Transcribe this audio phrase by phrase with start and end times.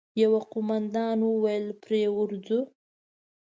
[0.23, 2.59] يوه قوماندان وويل: پرې ورځو!